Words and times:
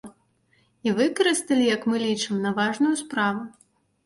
І 0.87 0.93
выкарысталі, 0.99 1.67
як 1.75 1.85
мы 1.93 2.01
лічым, 2.07 2.41
на 2.47 2.55
важную 2.63 2.95
справу. 3.05 3.47